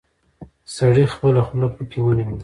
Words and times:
سړي 0.75 1.05
خپله 1.13 1.41
خوله 1.47 1.67
پکې 1.75 1.99
ونيوله. 2.01 2.39